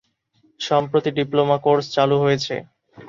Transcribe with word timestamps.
সম্পত্তি 0.59 1.09
diploma 1.17 1.57
course 1.65 1.85
চালু 1.95 2.15
হয়েছে। 2.23 2.55